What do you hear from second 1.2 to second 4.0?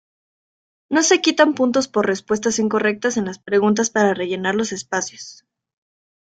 quitan puntos por respuestas incorrectas en la preguntas